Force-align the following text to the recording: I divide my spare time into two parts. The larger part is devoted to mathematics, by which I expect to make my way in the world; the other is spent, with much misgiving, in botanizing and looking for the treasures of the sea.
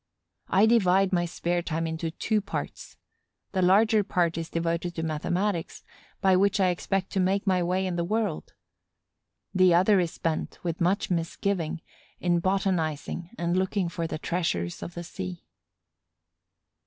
I 0.49 0.65
divide 0.65 1.13
my 1.13 1.25
spare 1.25 1.61
time 1.61 1.85
into 1.85 2.09
two 2.09 2.41
parts. 2.41 2.97
The 3.51 3.61
larger 3.61 4.03
part 4.03 4.35
is 4.35 4.49
devoted 4.49 4.95
to 4.95 5.03
mathematics, 5.03 5.83
by 6.21 6.35
which 6.35 6.59
I 6.59 6.69
expect 6.69 7.11
to 7.11 7.19
make 7.19 7.45
my 7.45 7.61
way 7.61 7.85
in 7.85 7.97
the 7.97 8.03
world; 8.03 8.53
the 9.53 9.75
other 9.75 9.99
is 9.99 10.09
spent, 10.09 10.57
with 10.63 10.81
much 10.81 11.11
misgiving, 11.11 11.81
in 12.19 12.39
botanizing 12.39 13.29
and 13.37 13.55
looking 13.55 13.89
for 13.89 14.07
the 14.07 14.17
treasures 14.17 14.81
of 14.81 14.95
the 14.95 15.03
sea. 15.03 15.45